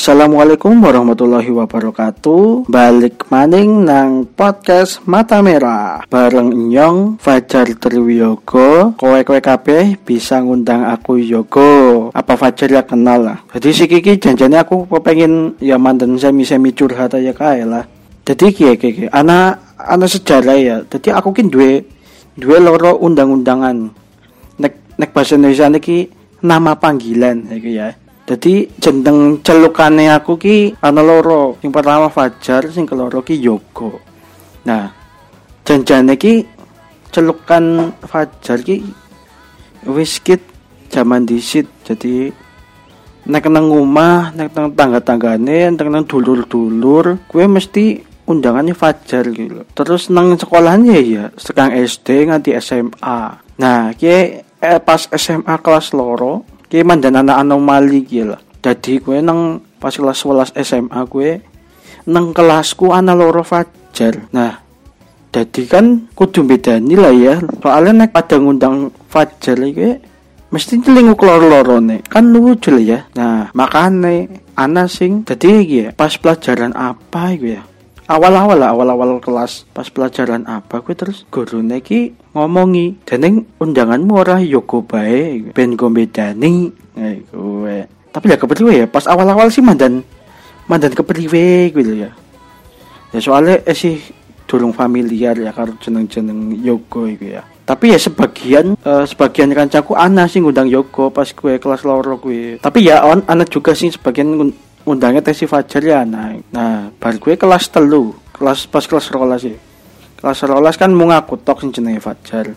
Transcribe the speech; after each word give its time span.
Assalamualaikum 0.00 0.80
warahmatullahi 0.80 1.52
wabarakatuh. 1.52 2.72
Balik 2.72 3.28
maning 3.28 3.84
nang 3.84 4.24
podcast 4.24 5.04
Mata 5.04 5.44
Merah. 5.44 6.08
Bareng 6.08 6.72
Nyong 6.72 7.20
Fajar 7.20 7.68
Triwiyogo. 7.76 8.96
Kowe-kowe 8.96 9.44
kabeh 9.44 10.00
bisa 10.00 10.40
ngundang 10.40 10.88
aku 10.88 11.20
Yogo. 11.20 12.08
Apa 12.16 12.32
Fajar 12.40 12.72
ya 12.72 12.80
kenal 12.80 13.28
lah? 13.28 13.38
Jadi 13.52 13.76
si 13.76 13.84
Kiki 13.84 14.16
janjane 14.16 14.56
aku 14.56 14.88
pengen 15.04 15.60
ya 15.60 15.76
mantan 15.76 16.16
semi-semi 16.16 16.72
curhat 16.72 17.12
aja 17.12 17.36
kaya 17.36 17.68
lah. 17.68 17.84
Jadi 18.24 18.56
kiki 18.56 18.76
kiki 18.80 19.04
anak 19.12 19.76
anak 19.76 20.08
sejarah 20.08 20.56
ya. 20.56 20.76
Jadi 20.80 21.12
aku 21.12 21.36
kin 21.36 21.52
duwe 21.52 21.84
duwe 22.40 22.56
loro 22.56 22.96
undang-undangan. 23.04 23.92
Nek 24.64 24.96
nek 24.96 25.12
bahasa 25.12 25.36
Indonesia 25.36 25.68
niki 25.68 26.08
nama 26.40 26.72
panggilan 26.72 27.52
ya 27.52 27.92
jadi 28.30 28.70
jeneng 28.78 29.42
celukane 29.42 30.06
aku 30.06 30.38
ki 30.38 30.78
ana 30.78 31.02
loro. 31.02 31.58
Yang 31.66 31.72
pertama 31.74 32.06
Fajar, 32.14 32.62
sing 32.70 32.86
keloro 32.86 33.26
ki 33.26 33.34
Yogo. 33.34 33.98
Nah, 34.70 34.86
janjane 35.66 36.14
ki 36.14 36.46
celukan 37.10 37.90
Fajar 38.06 38.62
ki 38.62 38.86
wis 39.90 40.22
kit 40.22 40.46
zaman 40.94 41.26
disit. 41.26 41.66
Jadi 41.82 42.30
nek 43.26 43.50
nang 43.50 43.66
omah, 43.66 44.30
nek 44.30 44.54
nang 44.54 44.78
tangga-tanggane, 44.78 45.74
nek 45.74 45.88
nang 45.90 46.06
dulur-dulur, 46.06 47.26
gue 47.26 47.44
mesti 47.50 47.98
undangannya 48.30 48.78
Fajar 48.78 49.26
gitu. 49.26 49.66
Terus 49.74 50.06
nang 50.06 50.38
sekolahnya 50.38 51.02
ya, 51.02 51.24
sekarang 51.34 51.82
SD 51.82 52.30
nganti 52.30 52.54
SMA. 52.62 53.42
Nah, 53.58 53.90
ki 53.98 54.06
eh, 54.38 54.78
pas 54.78 55.02
SMA 55.18 55.58
kelas 55.58 55.90
loro, 55.98 56.59
ki 56.70 56.86
mandan 56.86 57.18
anak 57.18 57.42
anomali 57.42 58.06
ki 58.06 58.30
lah 58.30 58.38
dadi 58.62 59.02
gue 59.02 59.18
nang 59.18 59.58
pas 59.82 59.90
kelas 59.90 60.22
11 60.22 60.54
SMA 60.62 61.00
gue 61.10 61.30
nang 62.06 62.32
kelasku 62.32 62.92
ana 62.92 63.12
loro 63.12 63.44
fajar. 63.44 64.30
Nah 64.32 64.60
dadi 65.34 65.66
kan 65.66 66.10
kudu 66.14 66.46
bedani 66.46 66.94
lah 66.94 67.12
ya 67.12 67.34
soalnya 67.60 68.04
nek 68.06 68.14
pada 68.14 68.38
ngundang 68.38 68.92
fajar 69.10 69.58
iki 69.58 69.98
mesti 70.50 70.82
nyelingu 70.82 71.14
loro 71.18 71.82
nih 71.82 72.06
kan 72.06 72.30
lucu 72.30 72.70
lah 72.70 72.84
ya. 72.84 72.98
Nah 73.18 73.50
makane 73.56 74.30
ana 74.54 74.86
sing 74.86 75.26
dadi 75.26 75.48
iki 75.64 75.76
ya 75.84 75.88
pas 75.90 76.14
pelajaran 76.14 76.76
apa 76.76 77.34
gue 77.34 77.58
ya 77.58 77.62
awal-awal 78.10 78.58
lah 78.58 78.74
awal-awal 78.74 79.22
kelas 79.22 79.70
pas 79.70 79.86
pelajaran 79.86 80.42
apa 80.50 80.82
gue 80.82 80.98
terus 80.98 81.22
guru 81.30 81.62
ki 81.62 82.34
ngomongi 82.34 82.98
dan 83.06 83.46
undanganmu 83.62 84.12
ora? 84.18 84.42
Yoko 84.42 84.82
bae 84.82 85.54
ben 85.54 85.78
gue 85.78 85.86
bedani 85.86 86.74
eh, 86.98 87.22
gue 87.30 87.76
tapi 88.10 88.26
ya 88.34 88.36
kepriwe 88.36 88.72
ya 88.82 88.86
pas 88.90 89.06
awal-awal 89.06 89.46
sih 89.54 89.62
mandan 89.62 90.02
mandan 90.66 90.90
kepriwe 90.90 91.70
gitu 91.70 91.94
ya. 91.94 92.10
Ya 93.10 93.18
soalnya 93.22 93.62
eh 93.66 93.74
sih 93.74 94.02
durung 94.50 94.74
familiar 94.74 95.38
ya 95.38 95.54
karo 95.54 95.78
jeneng-jeneng 95.78 96.58
Yoko 96.58 97.06
itu 97.06 97.38
ya. 97.38 97.46
Tapi 97.62 97.94
ya 97.94 97.98
sebagian 98.02 98.74
uh, 98.82 99.06
sebagian 99.06 99.54
kancaku 99.54 99.94
ana 99.94 100.26
sih 100.26 100.42
ngundang 100.42 100.66
Yoko 100.66 101.14
pas 101.14 101.30
gue 101.30 101.62
kelas 101.62 101.86
loro 101.86 102.18
gue 102.18 102.58
tapi 102.58 102.90
ya 102.90 103.06
on 103.06 103.22
anak 103.30 103.46
juga 103.46 103.78
sih 103.78 103.94
sebagian 103.94 104.34
undangnya 104.88 105.20
tesi 105.20 105.44
Fajar 105.44 105.82
ya 105.84 106.00
nah 106.04 106.32
nah 106.52 106.88
bar 106.96 107.16
gue 107.20 107.36
kelas 107.36 107.68
telu 107.68 108.16
kelas 108.40 108.64
pas 108.72 108.80
kelas 108.88 109.12
rolas 109.12 109.44
sih. 109.44 109.52
Kelas 110.16 110.40
rolas 110.48 110.80
kan 110.80 110.88
mau 110.96 111.12
ngaku 111.12 111.44
tok 111.44 111.60
sing 111.60 111.76
Fajar. 112.00 112.56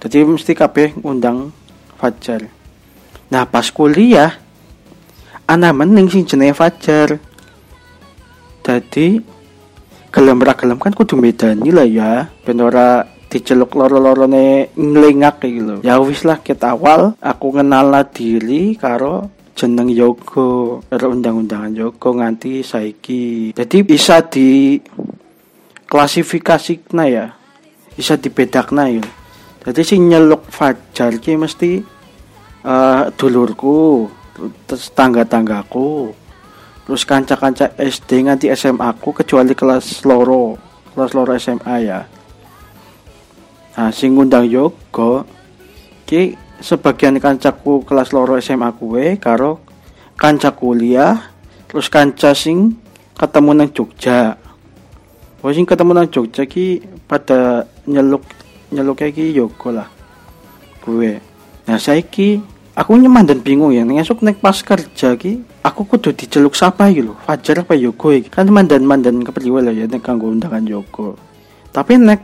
Jadi 0.00 0.16
mesti 0.24 0.56
kabeh 0.56 0.96
undang 1.04 1.52
Fajar. 2.00 2.48
Nah 3.28 3.44
pas 3.44 3.68
kuliah 3.68 4.40
anak 5.44 5.76
mending 5.76 6.08
sing 6.08 6.24
jenenge 6.24 6.56
Fajar. 6.56 7.20
Jadi 8.64 9.20
gelem 10.08 10.40
ra 10.40 10.56
gelem 10.56 10.80
kan 10.80 10.96
kudu 10.96 11.20
medani 11.20 11.68
lah 11.68 11.84
ya 11.86 12.26
ben 12.42 12.58
ora 12.64 13.04
diceluk 13.30 13.78
loro-lorone 13.78 14.74
nglengak 14.74 15.38
gitu 15.46 15.78
ya 15.86 16.02
wis 16.02 16.26
lah 16.26 16.42
kita 16.42 16.74
awal 16.74 17.14
aku 17.22 17.54
kenal 17.54 17.94
diri 18.10 18.74
karo 18.74 19.30
jeneng 19.54 19.90
Yogo 19.92 20.80
undang-undangan 20.88 21.72
Yogo 21.74 22.16
nganti 22.16 22.62
saiki. 22.64 23.52
Jadi 23.52 23.78
bisa 23.84 24.24
di 24.24 24.78
klasifikasi 25.90 26.80
ya 27.10 27.34
bisa 27.94 28.14
dibedakna 28.16 28.88
ya. 28.88 29.04
Jadi 29.60 29.80
si 29.84 30.00
nyeluk 30.00 30.48
Fajar 30.48 31.20
ki 31.20 31.36
mesti 31.36 31.82
uh, 32.64 33.12
dulurku 33.12 34.08
terus 34.64 34.88
tangga-tanggaku 34.96 36.16
terus 36.88 37.04
kanca-kanca 37.04 37.76
SD 37.76 38.24
nganti 38.24 38.48
SMA 38.56 38.80
aku 38.80 39.12
kecuali 39.12 39.52
kelas 39.52 40.02
loro 40.08 40.56
kelas 40.96 41.12
loro 41.12 41.36
SMA 41.36 41.76
ya. 41.84 42.00
Nah 43.76 43.90
sing 43.92 44.16
ngundang 44.16 44.48
Yogo 44.48 45.28
ki 46.08 46.49
sebagian 46.60 47.16
kancaku 47.16 47.82
kelas 47.84 48.12
loro 48.12 48.36
SMA 48.38 48.70
kue 48.76 49.16
karo 49.16 49.60
kanca 50.14 50.52
kuliah 50.52 51.32
terus 51.66 51.88
kanca 51.88 52.36
sing 52.36 52.76
ketemu 53.16 53.50
nang 53.52 53.68
Jogja. 53.72 54.36
Oh 55.40 55.52
sing 55.52 55.64
ketemu 55.64 55.92
nang 55.96 56.08
Jogja 56.12 56.44
ki 56.44 56.84
pada 57.08 57.64
nyeluk 57.88 58.22
nyeluk 58.70 59.02
ki 59.02 59.34
Yoko 59.34 59.74
lah 59.74 59.88
gue 60.80 61.20
nah 61.66 61.76
saya 61.76 62.00
ki 62.00 62.40
aku 62.72 62.96
nyeman 62.96 63.28
dan 63.28 63.44
bingung 63.44 63.74
ya 63.74 63.84
ngesuk 63.84 64.24
nek 64.24 64.40
pas 64.40 64.56
kerja 64.56 65.18
ki 65.18 65.42
aku 65.60 65.84
kudu 65.84 66.14
diceluk 66.16 66.56
siapa 66.56 66.88
gitu 66.94 67.18
Fajar 67.26 67.66
apa 67.66 67.76
Yoko 67.76 68.14
iki? 68.14 68.32
Kan 68.32 68.48
mandan 68.48 68.86
mandan 68.86 69.20
kepriwe 69.26 69.60
lah 69.60 69.74
ya 69.74 69.90
nek 69.90 70.00
kanggo 70.00 70.30
undangan 70.30 70.64
Yoko 70.64 71.18
tapi 71.74 71.98
nek 71.98 72.22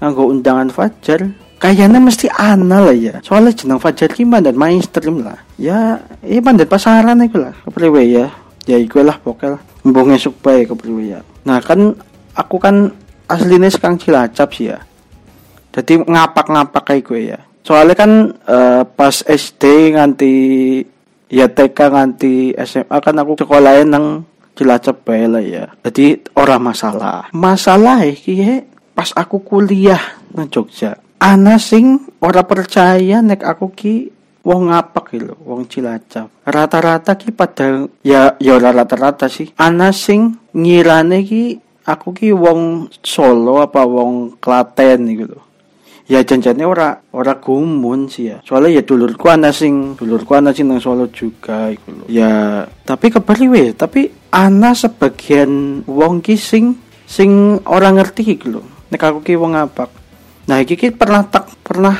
kanggo 0.00 0.28
undangan 0.32 0.72
Fajar 0.72 1.28
kayaknya 1.56 2.00
mesti 2.00 2.26
ana 2.32 2.84
lah 2.84 2.96
ya. 2.96 3.18
Soalnya 3.24 3.56
jeneng 3.56 3.80
Fajar 3.80 4.12
Kiman 4.12 4.44
dan 4.44 4.56
mainstream 4.56 5.24
lah. 5.24 5.40
Ya 5.56 6.00
iya 6.20 6.40
mandan 6.44 6.68
pasaran 6.68 7.20
itu 7.24 7.40
lah 7.40 7.56
kepriwe 7.64 8.02
ya. 8.04 8.26
Ya 8.66 8.76
iku 8.76 9.00
lah 9.00 9.16
pokoknya 9.22 9.62
mbong 9.86 10.12
esuk 10.14 10.42
bae 10.42 10.66
kepriwe 10.66 11.16
ya. 11.16 11.20
Nah 11.46 11.62
kan 11.62 11.94
aku 12.34 12.56
kan 12.60 12.92
aslinya 13.30 13.70
sekarang 13.72 13.98
cilacap 13.98 14.48
sih 14.52 14.72
ya. 14.74 14.78
Jadi 15.76 16.00
ngapak-ngapak 16.08 16.82
kayak 16.88 17.04
gue 17.04 17.20
ya. 17.36 17.40
Soalnya 17.60 17.94
kan 17.98 18.32
uh, 18.48 18.82
pas 18.86 19.12
SD 19.26 19.92
nganti 19.98 20.34
ya 21.28 21.50
TK 21.50 21.78
nganti 21.92 22.54
SMA 22.64 22.96
kan 23.02 23.14
aku 23.18 23.36
sekolahin 23.36 23.90
nang 23.92 24.24
cilacap 24.56 25.04
bae 25.04 25.28
lah 25.28 25.44
ya. 25.44 25.68
Jadi 25.84 26.32
orang 26.38 26.72
masalah. 26.72 27.28
Masalah 27.36 28.02
ya 28.08 28.64
pas 28.96 29.12
aku 29.12 29.44
kuliah 29.44 30.00
nang 30.32 30.48
Jogja 30.48 30.96
ana 31.20 31.56
sing 31.56 32.00
ora 32.20 32.44
percaya 32.44 33.24
nek 33.24 33.42
aku 33.44 33.66
ki 33.72 33.94
wong 34.46 34.70
ngapak 34.70 35.04
gitu 35.16 35.34
wong 35.42 35.66
cilacap. 35.66 36.30
Rata-rata 36.46 37.18
ki 37.18 37.34
pada 37.34 37.88
ya 38.04 38.38
ya 38.38 38.54
rata-rata 38.60 39.26
sih. 39.26 39.50
Ana 39.58 39.90
sing 39.90 40.38
ngirane 40.54 41.24
ki 41.26 41.44
aku 41.86 42.14
ki 42.14 42.30
wong 42.34 42.90
Solo 43.02 43.62
apa 43.62 43.82
wong 43.86 44.38
Klaten 44.42 45.06
gitu 45.10 45.38
ya 46.06 46.22
janjane 46.22 46.62
ora 46.62 46.94
ora 47.10 47.34
gumun 47.38 48.06
sih 48.06 48.30
ya. 48.30 48.38
Soalnya 48.46 48.78
ya 48.78 48.82
dulurku 48.86 49.26
ana 49.26 49.50
sing 49.50 49.98
dulurku 49.98 50.38
ana 50.38 50.54
sing 50.54 50.70
nang 50.70 50.78
Solo 50.78 51.10
juga 51.10 51.70
iku 51.70 52.06
ya 52.06 52.62
tapi 52.86 53.10
kebaliwe 53.10 53.74
tapi 53.74 54.10
ana 54.30 54.70
sebagian 54.74 55.82
wong 55.86 56.22
ki 56.22 56.38
sing 56.38 56.78
sing 57.06 57.58
orang 57.66 57.98
ngerti 57.98 58.38
gitu 58.38 58.62
nek 58.90 59.02
aku 59.02 59.22
ki 59.26 59.34
wong 59.34 59.58
ngapak 59.58 60.05
Nah, 60.46 60.62
iki 60.62 60.94
pernah 60.94 61.26
tak 61.26 61.50
pernah 61.66 61.96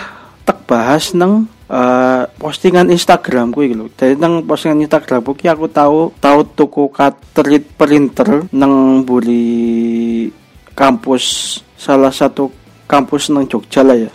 tak 0.46 0.62
bahas 0.70 1.10
neng 1.18 1.50
uh, 1.66 2.22
postingan 2.38 2.86
Instagramku 2.94 3.66
iki 3.66 3.74
lho. 3.74 3.90
Jadi 3.90 4.14
nang 4.14 4.46
postingan 4.46 4.86
Instagramku 4.86 5.34
ki 5.34 5.50
aku 5.50 5.66
tahu 5.66 6.14
tahu 6.22 6.40
tuku 6.54 6.82
cartridge 6.94 7.74
printer 7.74 8.46
nang 8.54 9.02
buri 9.02 10.30
kampus 10.78 11.58
salah 11.74 12.14
satu 12.14 12.46
kampus 12.86 13.34
nang 13.34 13.50
Jogja 13.50 13.82
lah 13.82 13.98
ya. 13.98 14.12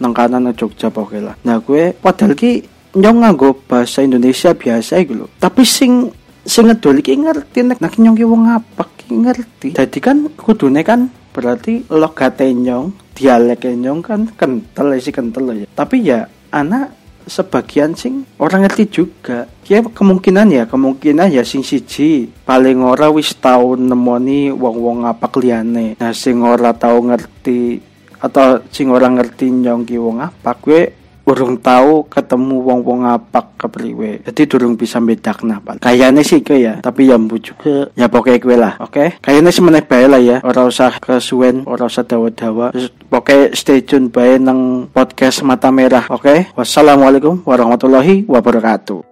Nang 0.00 0.16
kanan 0.16 0.48
nang 0.48 0.56
Jogja 0.56 0.88
pokoknya 0.88 1.32
lah. 1.32 1.36
Nah, 1.44 1.60
gue 1.60 1.92
padahal 1.92 2.32
ki 2.32 2.64
nyong 2.96 3.18
nganggo 3.22 3.60
bahasa 3.68 4.00
Indonesia 4.00 4.56
biasa 4.56 5.04
lho. 5.04 5.28
Tapi 5.36 5.62
sing 5.68 6.08
sing 6.48 6.64
ngedol 6.64 7.04
iki 7.04 7.12
ngerti 7.12 7.60
nek 7.60 7.84
nek 7.84 8.00
nyong 8.00 8.16
ki 8.16 8.24
wong 8.24 8.48
apa 8.48 8.88
ki 8.96 9.20
ngerti. 9.20 9.68
Jadi 9.76 9.98
kan 10.00 10.32
kudune 10.32 10.80
kan 10.80 11.12
berarti 11.36 11.84
logat 11.92 12.40
nyong 12.40 13.09
dialek 13.20 13.68
nyong 13.68 14.00
kan 14.00 14.24
kental 14.32 14.96
sih 14.96 15.12
kental 15.12 15.52
ya. 15.52 15.68
Tapi 15.68 15.96
ya 16.00 16.24
anak 16.48 16.96
sebagian 17.28 17.92
sing 17.92 18.24
orang 18.40 18.64
ngerti 18.64 18.84
juga. 18.88 19.44
Ya 19.68 19.84
kemungkinan 19.84 20.48
ya 20.48 20.64
kemungkinan 20.64 21.28
ya 21.28 21.44
sing 21.44 21.60
siji. 21.60 22.32
Paling 22.48 22.80
ora 22.80 23.12
wis 23.12 23.36
tau 23.36 23.76
nemoni 23.76 24.48
wong-wong 24.48 25.04
apa 25.04 25.28
kliane 25.28 26.00
nah 26.00 26.16
sing 26.16 26.40
ora 26.40 26.72
tau 26.72 27.04
ngerti 27.04 27.90
atau 28.20 28.60
sing 28.68 28.92
ora 28.92 29.08
ngerti 29.08 29.48
nyong 29.48 29.88
ki 29.88 29.96
wong 29.96 30.20
apa 30.20 30.52
gue 30.60 30.99
urung 31.30 31.54
tahu 31.62 32.10
ketemu 32.10 32.56
wong-wong 32.66 33.06
apak 33.06 33.54
kepriwe. 33.66 34.26
Jadi 34.26 34.42
durung 34.50 34.74
bisa 34.74 34.98
bedakna 34.98 35.62
Pak. 35.62 35.82
Kayaknya 35.82 36.22
sih 36.26 36.42
ke 36.42 36.58
ya, 36.58 36.82
tapi 36.82 37.06
ya 37.06 37.16
juga 37.20 37.88
ya 37.94 38.06
pokoknya 38.10 38.38
gue 38.42 38.56
lah, 38.58 38.72
oke? 38.82 38.92
Okay? 38.92 39.08
Kayaknya 39.22 39.50
sih 39.54 39.62
meneh 39.62 39.84
bae 39.86 40.06
lah 40.10 40.20
ya. 40.20 40.38
Ora 40.42 40.66
usah 40.66 40.98
kesuwen, 40.98 41.62
ora 41.64 41.86
usah 41.86 42.02
dawa-dawa. 42.02 42.74
Pokoknya 43.10 43.54
stay 43.54 43.86
tune 43.86 44.10
bae 44.10 44.38
nang 44.38 44.90
podcast 44.90 45.46
Mata 45.46 45.70
Merah, 45.70 46.10
oke? 46.10 46.22
Okay? 46.26 46.38
Wassalamualaikum 46.54 47.46
warahmatullahi 47.46 48.26
wabarakatuh. 48.26 49.09